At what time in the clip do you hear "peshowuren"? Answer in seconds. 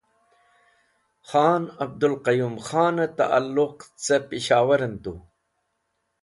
4.29-4.95